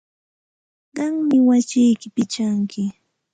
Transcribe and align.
Qammi 0.95 1.37
wasiyki 1.47 2.07
pichanki. 2.15 2.83